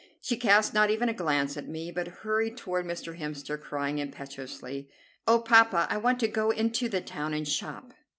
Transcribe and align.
She 0.19 0.35
cast 0.35 0.73
not 0.73 0.89
even 0.89 1.09
a 1.09 1.13
glance 1.13 1.57
at 1.57 1.67
me, 1.67 1.91
but 1.91 2.07
hurried 2.23 2.57
toward 2.57 2.87
Mr. 2.87 3.19
Hemster, 3.19 3.61
crying 3.61 3.99
impetuously: 3.99 4.89
"Oh, 5.27 5.37
Poppa! 5.37 5.85
I 5.91 5.97
want 5.97 6.19
to 6.21 6.27
go 6.27 6.49
into 6.49 6.89
the 6.89 7.01
town 7.01 7.35
and 7.35 7.47
shop!" 7.47 7.93